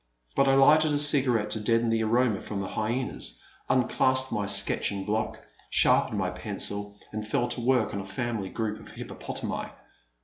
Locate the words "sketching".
4.47-5.05